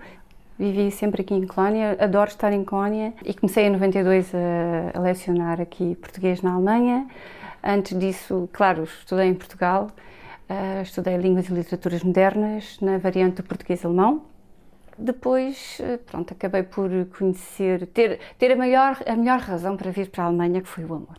[0.61, 5.01] vivi sempre aqui em Colónia, adoro estar em Colónia e comecei em 92 a, a
[5.01, 7.07] lecionar aqui português na Alemanha.
[7.63, 9.89] Antes disso, claro, estudei em Portugal,
[10.47, 14.23] uh, estudei Línguas e Literaturas Modernas na variante do português-alemão.
[14.95, 20.11] Depois, uh, pronto, acabei por conhecer, ter, ter a, maior, a melhor razão para vir
[20.11, 21.17] para a Alemanha, que foi o amor.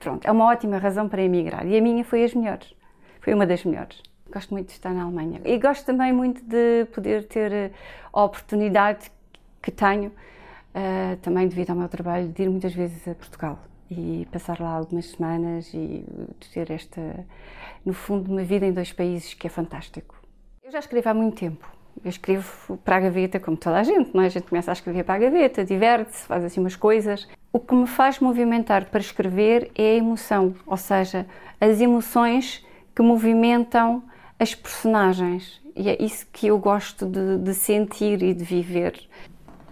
[0.00, 2.74] Pronto, é uma ótima razão para emigrar e a minha foi as melhores,
[3.20, 4.02] foi uma das melhores.
[4.34, 5.40] Gosto muito de estar na Alemanha.
[5.44, 7.70] E gosto também muito de poder ter
[8.12, 9.08] a oportunidade
[9.62, 14.26] que tenho, uh, também devido ao meu trabalho, de ir muitas vezes a Portugal e
[14.32, 16.04] passar lá algumas semanas e
[16.52, 17.00] ter esta,
[17.86, 20.16] no fundo, uma vida em dois países que é fantástico.
[20.64, 21.70] Eu já escrevo há muito tempo.
[22.04, 24.26] Eu escrevo para a gaveta, como toda a gente, não é?
[24.26, 27.28] A gente começa a escrever para a gaveta, diverte-se, faz assim umas coisas.
[27.52, 31.24] O que me faz movimentar para escrever é a emoção, ou seja,
[31.60, 32.66] as emoções
[32.96, 34.02] que movimentam
[34.38, 35.60] as personagens.
[35.76, 39.00] E é isso que eu gosto de, de sentir e de viver.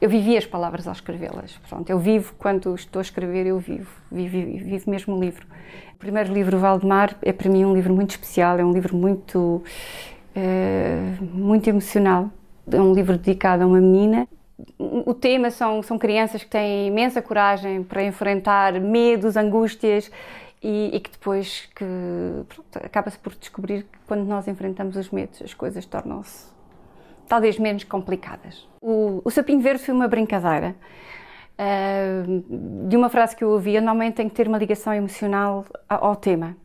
[0.00, 1.58] Eu vivi as palavras ao escrevê-las.
[1.68, 5.46] Pronto, eu vivo quando estou a escrever, eu vivo, vivo, vivo mesmo o livro.
[5.94, 9.62] O primeiro livro, Valdemar, é para mim um livro muito especial, é um livro muito,
[10.34, 12.30] é, muito emocional.
[12.70, 14.26] É um livro dedicado a uma menina.
[14.78, 20.10] O tema são, são crianças que têm imensa coragem para enfrentar medos, angústias
[20.62, 21.84] e, e que depois que
[22.84, 26.52] acaba-se por descobrir que quando nós enfrentamos os medos as coisas tornam-se
[27.28, 28.68] talvez menos complicadas.
[28.80, 30.74] O, o Sapinho Verde foi uma brincadeira
[31.58, 36.04] uh, de uma frase que eu ouvia, normalmente tem que ter uma ligação emocional ao,
[36.04, 36.56] ao tema.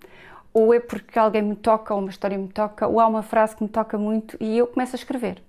[0.53, 3.55] Ou é porque alguém me toca, ou uma história me toca, ou há uma frase
[3.55, 5.41] que me toca muito e eu começo a escrever.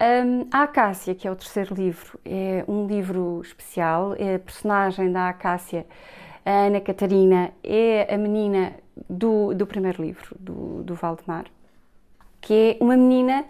[0.00, 5.12] Um, a Acácia, que é o terceiro livro, é um livro especial, é a personagem
[5.12, 5.84] da Acácia
[6.50, 8.72] a Ana Catarina é a menina
[9.08, 11.44] do, do primeiro livro, do, do Valdemar,
[12.40, 13.44] que é uma menina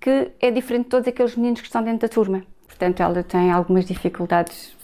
[0.00, 2.42] que é diferente de todos aqueles meninos que estão dentro da turma.
[2.66, 4.76] Portanto, ela tem algumas dificuldades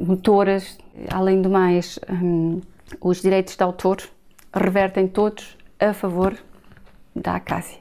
[0.00, 0.78] motoras.
[1.12, 2.60] Além do mais, hum,
[3.00, 3.98] os direitos de autor
[4.52, 6.36] revertem todos a favor
[7.14, 7.78] da Acácia.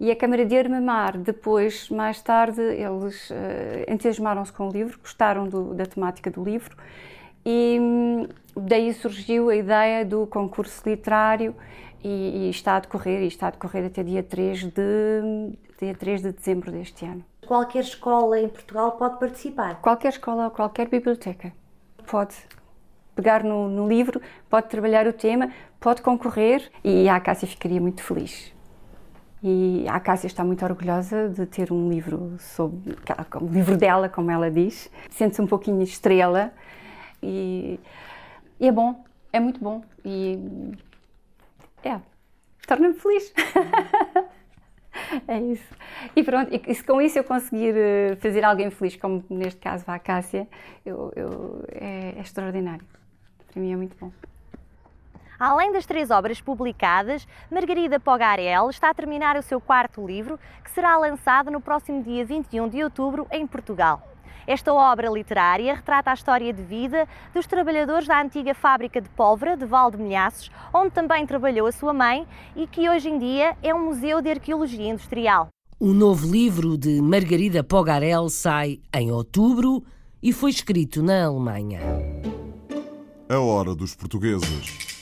[0.00, 3.34] E a Câmara de Armamar, depois, mais tarde, eles uh,
[3.86, 6.76] entusiasmaram-se com o livro, gostaram do, da temática do livro
[7.44, 8.26] e hum,
[8.56, 11.54] daí surgiu a ideia do concurso literário
[12.02, 16.22] e, e, está a decorrer, e está a decorrer até dia 3 de, dia 3
[16.22, 17.24] de dezembro deste ano.
[17.46, 19.80] Qualquer escola em Portugal pode participar?
[19.80, 21.52] Qualquer escola ou qualquer biblioteca
[22.06, 22.34] pode
[23.14, 28.02] pegar no, no livro, pode trabalhar o tema, pode concorrer e a Acácia ficaria muito
[28.02, 28.52] feliz.
[29.42, 32.96] E a Acácia está muito orgulhosa de ter um livro sobre
[33.40, 34.88] um livro dela, como ela diz.
[35.10, 36.52] Sente-se um pouquinho estrela
[37.22, 37.78] e,
[38.58, 40.38] e, é bom, é muito bom e
[41.84, 42.00] é,
[42.66, 43.32] torna-me feliz.
[45.28, 45.74] é isso.
[46.16, 49.84] E pronto, e se com isso eu conseguir eh, fazer alguém feliz, como neste caso
[49.86, 50.48] a Acácia,
[50.84, 52.84] eu, eu, é, é extraordinário.
[53.52, 54.10] Para mim é muito bom.
[55.38, 60.70] Além das três obras publicadas, Margarida Pogarel está a terminar o seu quarto livro, que
[60.70, 64.11] será lançado no próximo dia 21 de outubro em Portugal.
[64.46, 69.56] Esta obra literária retrata a história de vida dos trabalhadores da antiga fábrica de pólvora
[69.56, 72.26] de Valdemilhaços, onde também trabalhou a sua mãe
[72.56, 75.48] e que hoje em dia é um museu de arqueologia industrial.
[75.78, 79.82] O novo livro de Margarida Pogarel sai em outubro
[80.22, 81.80] e foi escrito na Alemanha.
[83.28, 84.92] A hora dos portugueses.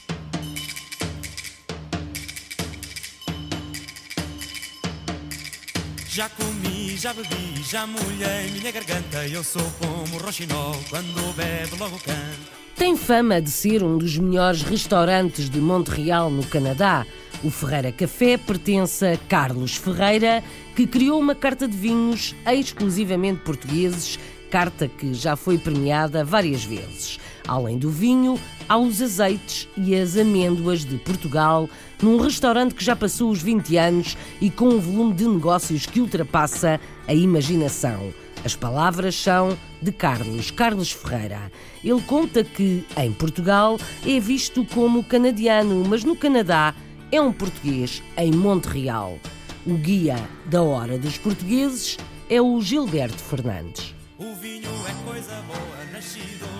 [6.08, 9.26] Já comi, já bebi, já molhei minha garganta.
[9.26, 12.60] Eu sou como o roxinol, quando bebe logo canto.
[12.76, 17.06] Tem fama de ser um dos melhores restaurantes de Montreal, no Canadá.
[17.44, 20.42] O Ferreira Café pertence a Carlos Ferreira,
[20.74, 24.18] que criou uma carta de vinhos exclusivamente portugueses,
[24.50, 27.18] carta que já foi premiada várias vezes.
[27.46, 28.38] Além do vinho,
[28.70, 31.68] há os azeites e as amêndoas de Portugal,
[32.00, 36.00] num restaurante que já passou os 20 anos e com um volume de negócios que
[36.00, 36.78] ultrapassa
[37.08, 38.14] a imaginação.
[38.44, 41.50] As palavras são de Carlos, Carlos Ferreira.
[41.82, 46.72] Ele conta que, em Portugal, é visto como canadiano, mas no Canadá
[47.10, 49.18] é um português em Montreal.
[49.66, 51.98] O guia da Hora dos Portugueses
[52.30, 53.96] é o Gilberto Fernandes.
[54.16, 56.59] O vinho é coisa boa, nascido.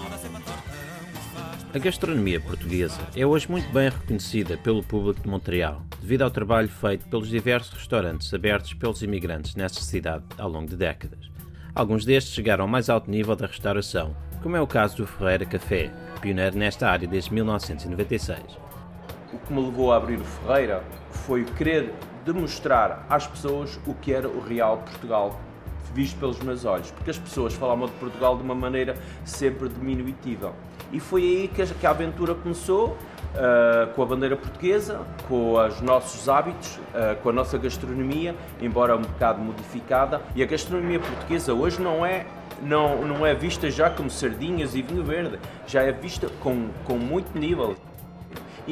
[1.72, 6.68] A gastronomia portuguesa é hoje muito bem reconhecida pelo público de Montreal, devido ao trabalho
[6.68, 11.30] feito pelos diversos restaurantes abertos pelos imigrantes nesta cidade ao longo de décadas.
[11.72, 15.46] Alguns destes chegaram ao mais alto nível da restauração, como é o caso do Ferreira
[15.46, 18.40] Café, pioneiro nesta área desde 1996.
[19.32, 24.12] O que me levou a abrir o Ferreira foi querer demonstrar às pessoas o que
[24.12, 25.40] era o real Portugal
[25.94, 30.52] visto pelos meus olhos, porque as pessoas falavam de Portugal de uma maneira sempre diminutiva.
[30.92, 32.96] E foi aí que a, que a aventura começou,
[33.34, 38.96] uh, com a bandeira portuguesa, com os nossos hábitos, uh, com a nossa gastronomia, embora
[38.96, 40.20] um bocado modificada.
[40.34, 42.26] E a gastronomia portuguesa hoje não é
[42.62, 46.98] não, não é vista já como sardinhas e vinho verde, já é vista com, com
[46.98, 47.76] muito nível.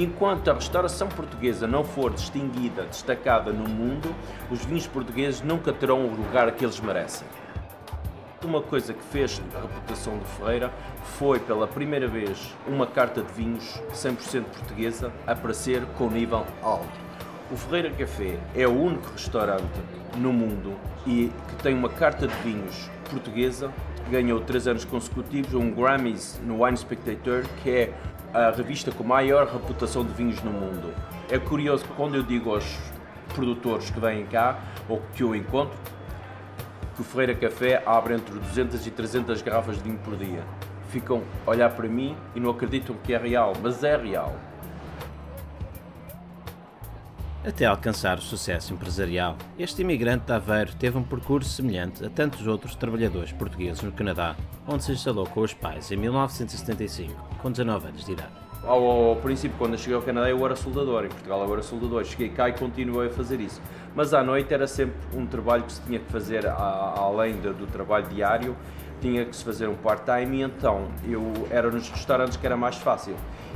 [0.01, 4.15] Enquanto a restauração portuguesa não for distinguida, destacada no mundo,
[4.49, 7.27] os vinhos portugueses nunca terão o lugar que eles merecem.
[8.45, 13.33] Uma coisa que fez a reputação do Ferreira foi, pela primeira vez, uma carta de
[13.33, 16.87] vinhos 100% portuguesa aparecer com nível alto.
[17.51, 19.81] O Ferreira Café é o único restaurante
[20.17, 20.77] no mundo
[21.09, 23.73] e que tem uma carta de vinhos portuguesa.
[24.09, 27.95] Ganhou três anos consecutivos um Grammys no Wine Spectator, que é
[28.33, 30.93] a revista com maior reputação de vinhos no mundo.
[31.31, 32.79] É curioso que quando eu digo aos
[33.35, 35.77] produtores que vêm cá, ou que eu encontro,
[36.95, 40.43] que o Ferreira Café abre entre 200 e 300 garrafas de vinho por dia.
[40.91, 44.35] Ficam a olhar para mim e não acreditam que é real, mas é real.
[47.47, 52.47] Até alcançar o sucesso empresarial, este imigrante de Aveiro teve um percurso semelhante a tantos
[52.47, 54.35] outros trabalhadores portugueses no Canadá,
[54.67, 58.33] onde se instalou com os pais em 1975, com 19 anos de idade.
[58.65, 61.05] Ao, ao, princípio, quando eu cheguei ao Canadá, eu era soldador.
[61.05, 62.05] Em Portugal, eu era soldador.
[62.05, 63.63] Cheguei cá e continuei a fazer isso.
[63.95, 67.53] Mas à noite era sempre um trabalho que se tinha que fazer a, além de,
[67.53, 68.57] do trabalho diário,
[69.01, 70.39] tinha que se fazer um part-time.
[70.39, 73.15] E então eu era nos restaurantes que era mais fácil.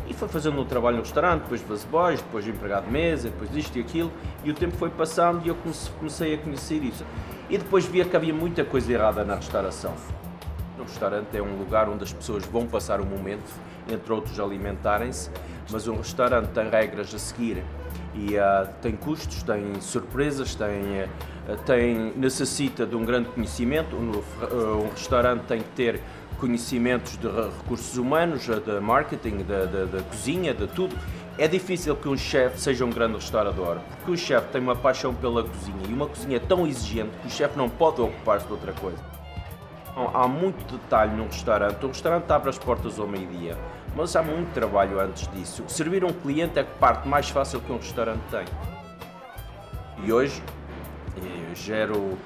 [0.08, 3.28] E foi fazendo um trabalho no restaurante, depois de boys, depois de empregado de mesa,
[3.28, 4.12] depois disto e aquilo.
[4.44, 5.56] E o tempo foi passando e eu
[5.98, 7.04] comecei a conhecer isso.
[7.50, 9.94] E depois via que havia muita coisa errada na restauração.
[10.78, 13.44] O restaurante é um lugar onde as pessoas vão passar um momento,
[13.88, 15.30] entre outros alimentarem-se,
[15.70, 17.62] mas um restaurante tem regras a seguir
[18.14, 23.96] e uh, tem custos, tem surpresas, tem, uh, tem, necessita de um grande conhecimento.
[23.96, 26.00] Um, uh, um restaurante tem que ter
[26.38, 30.96] conhecimentos de recursos humanos, de marketing, da cozinha, de tudo.
[31.38, 35.14] É difícil que um chefe seja um grande restaurador, porque o chefe tem uma paixão
[35.14, 38.72] pela cozinha e uma cozinha tão exigente que o chefe não pode ocupar-se de outra
[38.72, 39.11] coisa.
[39.94, 41.84] Há muito detalhe num restaurante.
[41.84, 43.58] O restaurante abre as portas ao meio-dia,
[43.94, 45.64] mas há muito trabalho antes disso.
[45.68, 48.44] Servir um cliente é a parte mais fácil que um restaurante tem.
[50.04, 50.42] E hoje
[51.16, 52.16] E gero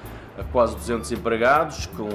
[0.51, 2.07] quase 200 empregados, com,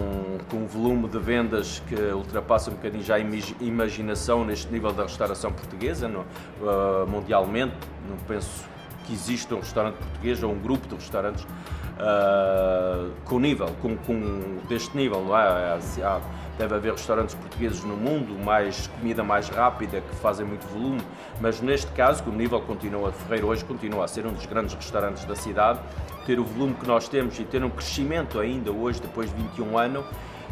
[0.48, 3.20] com um volume de vendas que ultrapassa um bocadinho já a
[3.60, 7.74] imaginação neste nível da restauração portuguesa, no, uh, mundialmente.
[8.08, 8.64] Não penso
[9.04, 14.58] que exista um restaurante português ou um grupo de restaurantes uh, com nível, com, com,
[14.68, 15.36] deste nível.
[15.36, 15.78] É?
[16.02, 16.20] Há,
[16.58, 21.00] deve haver restaurantes portugueses no mundo, mais comida mais rápida, que fazem muito volume,
[21.40, 24.74] mas neste caso, que o nível continua, Ferreiro hoje continua a ser um dos grandes
[24.74, 25.80] restaurantes da cidade,
[26.26, 29.78] ter o volume que nós temos e ter um crescimento ainda hoje, depois de 21
[29.78, 30.04] anos,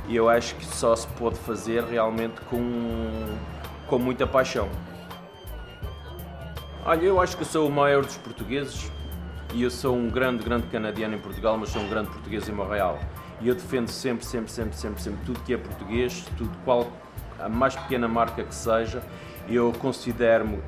[0.09, 2.61] eu acho que só se pode fazer realmente com,
[3.86, 4.68] com muita paixão.
[6.82, 8.90] Olha, eu acho que sou o maior dos portugueses
[9.52, 12.52] e eu sou um grande, grande canadiano em Portugal, mas sou um grande português em
[12.52, 12.98] Montreal.
[13.38, 16.90] E eu defendo sempre, sempre, sempre, sempre, sempre tudo que é português, tudo qual
[17.38, 19.02] a mais pequena marca que seja.
[19.46, 20.58] Eu considero-me,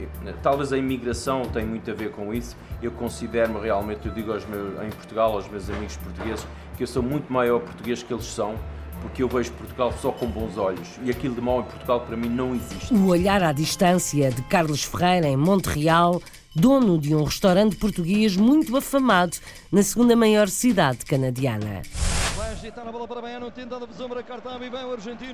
[0.42, 4.44] talvez a imigração tenha muito a ver com isso, eu considero-me realmente, eu digo aos
[4.44, 6.46] meus, em Portugal, aos meus amigos portugueses,
[6.76, 8.56] que eu sou muito maior português que eles são,
[9.02, 12.16] porque eu vejo Portugal só com bons olhos e aquilo de mal em Portugal para
[12.16, 12.94] mim não existe.
[12.94, 16.22] O olhar à distância de Carlos Ferreira em Montreal,
[16.54, 19.36] dono de um restaurante português muito afamado
[19.70, 21.82] na segunda maior cidade canadiana.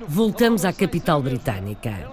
[0.07, 2.09] Voltamos à capital britânica.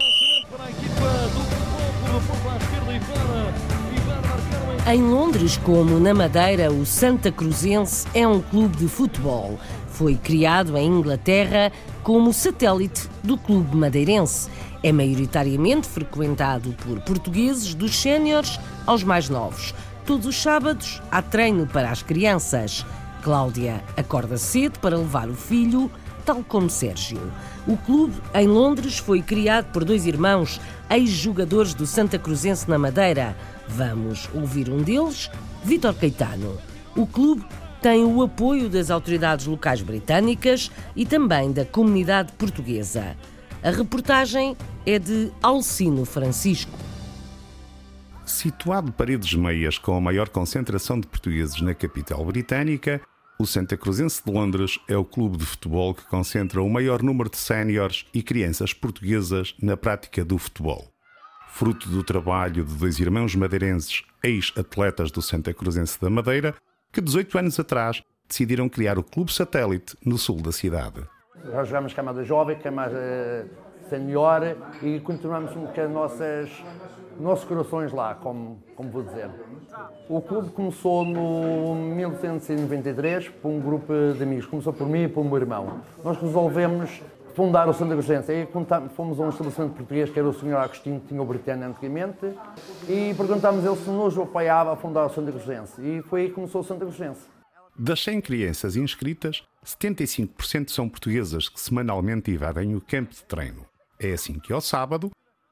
[4.89, 9.59] Em Londres, como na Madeira, o Santa Cruzense é um clube de futebol.
[9.97, 11.73] Foi criado em Inglaterra
[12.03, 14.51] como satélite do clube madeirense.
[14.83, 19.75] É maioritariamente frequentado por portugueses dos séniores aos mais novos.
[20.05, 22.85] Todos os sábados há treino para as crianças.
[23.23, 25.91] Cláudia acorda cedo para levar o filho,
[26.27, 27.33] tal como Sérgio.
[27.67, 33.35] O clube, em Londres, foi criado por dois irmãos, ex-jogadores do Santa Cruzense na Madeira.
[33.67, 35.31] Vamos ouvir um deles,
[35.65, 36.59] Vítor Caetano.
[36.95, 37.47] O clube
[37.87, 43.17] tem o apoio das autoridades locais britânicas e também da comunidade portuguesa.
[43.63, 46.77] A reportagem é de Alcino Francisco.
[48.25, 53.01] Situado paredes meias com a maior concentração de portugueses na capital britânica,
[53.39, 57.31] o Santa Cruzense de Londres é o clube de futebol que concentra o maior número
[57.31, 60.93] de séniores e crianças portuguesas na prática do futebol.
[61.53, 66.53] Fruto do trabalho de dois irmãos madeirenses, ex-atletas do Santa Cruzense da Madeira,
[66.97, 71.03] que 18 anos atrás decidiram criar o Clube Satélite no sul da cidade.
[71.45, 73.47] Já jogamos camada jovem, camada
[73.91, 76.65] senior e continuamos com as nossas
[77.21, 79.29] nossos corações lá, como, como vou dizer.
[80.09, 84.47] O clube começou no 1993 por um grupo de amigos.
[84.47, 85.83] Começou por mim e por meu irmão.
[86.03, 87.03] Nós resolvemos
[87.37, 88.33] fundar o Santa Cruzense.
[88.33, 88.49] Aí
[88.97, 90.57] fomos a um estabelecimento português que era o Sr.
[90.57, 92.33] Agostinho, que tinha o Britânia antigamente,
[92.89, 95.81] e perguntámos ele se nos apoiava a fundar o Santa Cruzense.
[95.83, 97.21] E foi aí que começou o Santa Cruzense.
[97.79, 103.67] Das 100 crianças inscritas, 75% são portuguesas que semanalmente invadem o campo de treino.
[104.01, 105.11] É assim que ao sábado,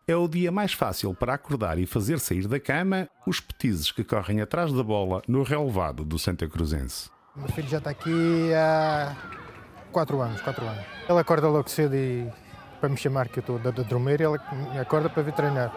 [0.08, 4.02] é o dia mais fácil para acordar e fazer sair da cama os petizes que
[4.02, 7.10] correm atrás da bola no relevado do Santa Cruzense.
[7.36, 9.14] O meu filho já está aqui há
[9.94, 10.84] 4 anos, 4 anos.
[11.08, 12.30] Ele acorda logo cedo e
[12.80, 14.36] para me chamar que eu estou a dormir, ele
[14.80, 15.72] acorda para vir treinar.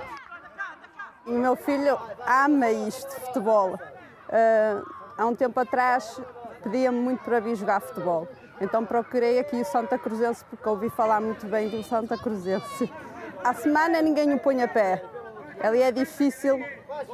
[1.25, 3.75] O meu filho ama isto, futebol.
[3.75, 4.85] Uh,
[5.17, 6.19] há um tempo atrás
[6.63, 8.27] pedia-me muito para vir jogar futebol.
[8.59, 12.91] Então procurei aqui o Santa Cruzense porque ouvi falar muito bem do Santa Cruzense.
[13.43, 15.03] À semana ninguém o põe a pé.
[15.61, 16.59] Ali é difícil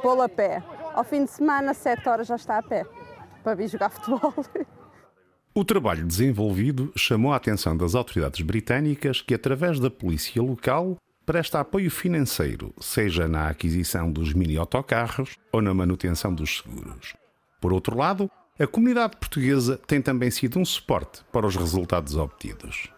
[0.00, 0.62] pô-lo a pé.
[0.94, 2.86] Ao fim de semana, sete horas já está a pé
[3.42, 4.32] para vir jogar futebol.
[5.56, 11.60] O trabalho desenvolvido chamou a atenção das autoridades britânicas que, através da polícia local, presta
[11.60, 17.14] apoio financeiro, seja na aquisição dos mini-autocarros ou na manutenção dos seguros.
[17.60, 18.28] Por outro lado,
[18.58, 22.90] a comunidade portuguesa tem também sido um suporte para os resultados obtidos.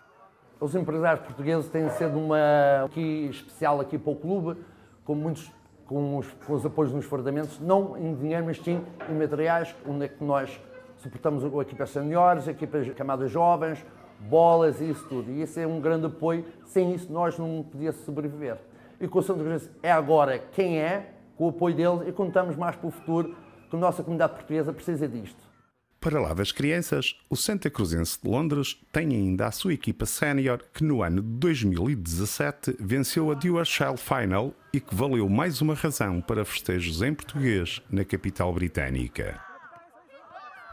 [0.59, 4.59] Os empresários portugueses têm sido uma aqui especial aqui para o clube,
[5.05, 5.53] com muitos
[5.85, 8.81] com os, com os apoios nos fardamentos, não em dinheiro, mas sim
[9.11, 10.59] em materiais, onde é que nós
[11.07, 13.85] suportamos equipas seniores, equipas camadas jovens,
[14.21, 15.31] bolas e isso tudo.
[15.31, 16.45] E isso é um grande apoio.
[16.65, 18.59] Sem isso, nós não podíamos sobreviver.
[19.01, 22.57] E com o Santo Cruzense é agora quem é, com o apoio deles, e contamos
[22.57, 23.37] mais para o futuro,
[23.69, 25.47] que a nossa comunidade portuguesa precisa disto.
[26.01, 30.63] Para lá das crianças, o Santa Cruzense de Londres tem ainda a sua equipa sénior
[30.73, 35.75] que no ano de 2017 venceu a Dual Child Final e que valeu mais uma
[35.75, 39.41] razão para festejos em português na capital britânica.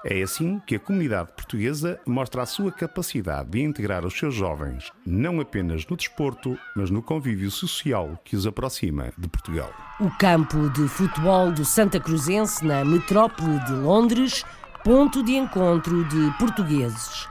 [0.05, 4.91] É assim que a comunidade portuguesa mostra a sua capacidade de integrar os seus jovens,
[5.05, 9.71] não apenas no desporto, mas no convívio social que os aproxima de Portugal.
[10.01, 14.43] O campo de futebol do Santa Cruzense na metrópole de Londres
[14.83, 17.29] ponto de encontro de portugueses.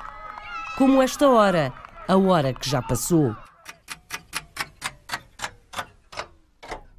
[0.78, 1.74] Como esta hora,
[2.08, 3.36] a hora que já passou.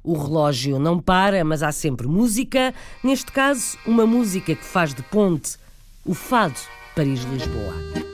[0.04, 2.72] O relógio não para, mas há sempre música.
[3.02, 5.63] Neste caso, uma música que faz de ponte.
[6.06, 6.60] O Fado
[6.94, 8.13] Paris-Lisboa.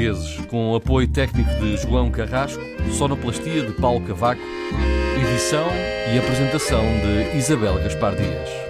[0.00, 4.40] Portugueses, com apoio técnico de João Carrasco, sonoplastia de Paulo Cavaco,
[5.20, 5.66] edição
[6.14, 8.69] e apresentação de Isabel Gaspar Dias.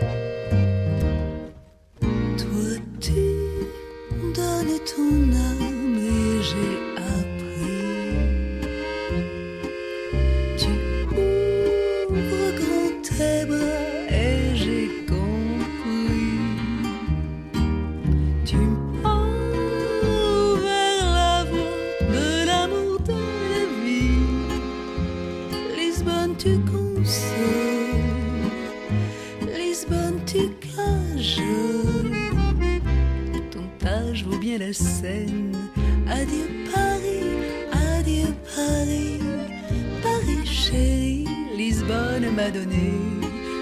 [42.41, 42.93] M'a donné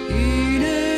[0.09, 0.97] une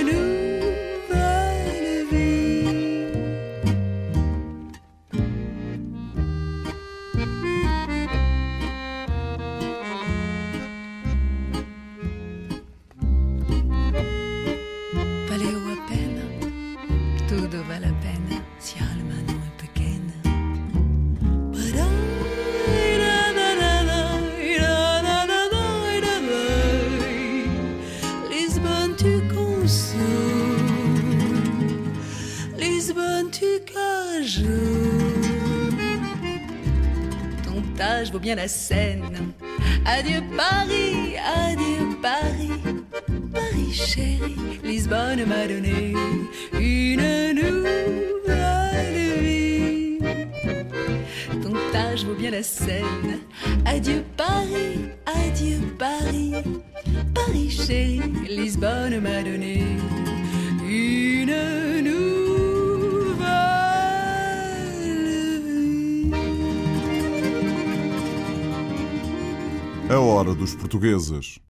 [70.81, 71.39] Portugueses.